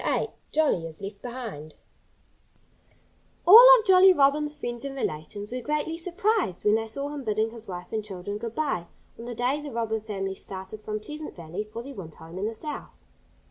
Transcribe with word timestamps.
VIII 0.03 0.29
JOLLY 0.51 0.87
IS 0.87 0.99
LEFT 0.99 1.21
BEHIND 1.21 1.75
All 3.45 3.67
of 3.79 3.85
Jolly 3.85 4.11
Robin's 4.13 4.55
friends 4.55 4.83
and 4.83 4.95
relations 4.95 5.51
were 5.51 5.61
greatly 5.61 5.95
surprised 5.95 6.65
when 6.65 6.73
they 6.73 6.87
saw 6.87 7.09
him 7.09 7.23
bidding 7.23 7.51
his 7.51 7.67
wife 7.67 7.91
and 7.93 8.03
children 8.03 8.39
good 8.39 8.55
by, 8.55 8.87
on 9.19 9.25
the 9.25 9.35
day 9.35 9.61
the 9.61 9.69
Robin 9.71 10.01
family 10.01 10.33
started 10.33 10.81
from 10.81 10.99
Pleasant 10.99 11.35
Valley 11.35 11.63
for 11.71 11.83
their 11.83 11.93
winter 11.93 12.17
home 12.17 12.39
in 12.39 12.47
the 12.47 12.55
South. 12.55 13.05